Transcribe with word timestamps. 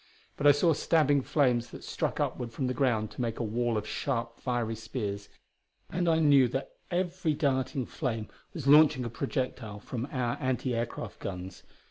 But 0.35 0.47
I 0.47 0.51
saw 0.51 0.73
stabbing 0.73 1.21
flames 1.21 1.69
that 1.69 1.83
struck 1.83 2.19
upward 2.19 2.51
from 2.51 2.65
the 2.65 2.73
ground 2.73 3.11
to 3.11 3.21
make 3.21 3.37
a 3.37 3.43
wall 3.43 3.77
of 3.77 3.87
sharp, 3.87 4.39
fiery 4.41 4.73
spears, 4.73 5.29
and 5.91 6.09
I 6.09 6.17
knew 6.17 6.47
that 6.47 6.71
every 6.89 7.35
darting 7.35 7.85
flame 7.85 8.27
was 8.51 8.65
launching 8.65 9.05
a 9.05 9.11
projectile 9.11 9.79
from 9.79 10.07
our 10.11 10.37
anti 10.41 10.73
aircraft 10.75 11.19
guns. 11.19 11.61